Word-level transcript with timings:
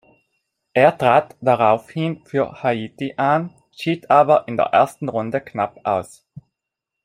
Er 0.73 0.97
trat 0.97 1.35
daraufhin 1.41 2.25
für 2.25 2.63
Haiti 2.63 3.13
an, 3.17 3.53
schied 3.71 4.09
aber 4.09 4.47
in 4.47 4.57
der 4.57 4.65
ersten 4.65 5.07
Runde 5.09 5.41
knapp 5.41 5.79
aus. 5.85 6.25